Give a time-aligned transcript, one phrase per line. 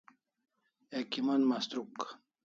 [0.99, 1.97] Ek kimon mastruk